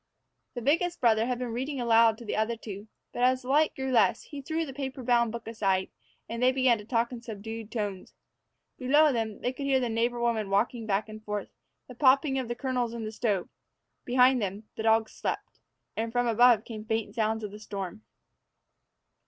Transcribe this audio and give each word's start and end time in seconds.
The 0.55 0.63
biggest 0.63 0.99
brother 0.99 1.27
had 1.27 1.37
been 1.37 1.53
reading 1.53 1.79
aloud 1.79 2.17
to 2.17 2.25
the 2.25 2.35
other 2.35 2.57
two; 2.57 2.87
but, 3.13 3.21
as 3.21 3.43
the 3.43 3.49
light 3.49 3.75
grew 3.75 3.91
less, 3.91 4.23
he 4.23 4.41
threw 4.41 4.65
the 4.65 4.73
paper 4.73 5.03
bound 5.03 5.31
book 5.31 5.47
aside, 5.47 5.91
and 6.27 6.41
they 6.41 6.51
began 6.51 6.79
to 6.79 6.85
talk 6.85 7.11
in 7.11 7.21
subdued 7.21 7.71
tones. 7.71 8.15
Below 8.79 9.13
them, 9.13 9.41
they 9.41 9.53
could 9.53 9.67
hear 9.67 9.79
the 9.79 9.89
neighbor 9.89 10.19
woman 10.19 10.49
walking 10.49 10.87
back 10.87 11.07
and 11.07 11.23
forth, 11.23 11.51
and 11.87 11.95
the 11.95 11.99
popping 11.99 12.39
of 12.39 12.47
the 12.47 12.55
kernels 12.55 12.95
in 12.95 13.05
the 13.05 13.11
stove; 13.11 13.47
behind 14.03 14.41
them, 14.41 14.63
the 14.75 14.81
dogs 14.81 15.11
slept; 15.11 15.59
and 15.95 16.11
from 16.11 16.25
above 16.25 16.65
came 16.65 16.83
faint 16.83 17.13
sounds 17.13 17.43
of 17.43 17.51
the 17.51 17.59
storm. 17.59 18.01